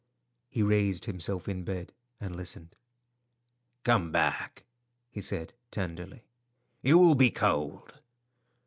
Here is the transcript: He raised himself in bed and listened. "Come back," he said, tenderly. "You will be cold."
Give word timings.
He 0.49 0.63
raised 0.63 1.05
himself 1.05 1.47
in 1.47 1.63
bed 1.63 1.93
and 2.19 2.35
listened. 2.35 2.75
"Come 3.83 4.11
back," 4.11 4.63
he 5.11 5.21
said, 5.21 5.53
tenderly. 5.69 6.23
"You 6.81 6.97
will 6.97 7.13
be 7.13 7.29
cold." 7.29 7.93